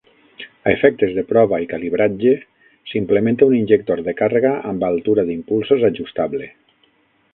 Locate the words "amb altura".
4.73-5.27